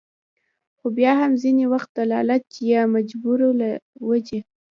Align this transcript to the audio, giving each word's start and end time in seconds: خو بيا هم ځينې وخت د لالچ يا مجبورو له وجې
خو 0.77 0.85
بيا 0.97 1.11
هم 1.21 1.31
ځينې 1.41 1.65
وخت 1.73 1.89
د 1.93 1.99
لالچ 2.11 2.49
يا 2.71 2.81
مجبورو 2.95 3.49
له 3.61 3.69
وجې 4.09 4.39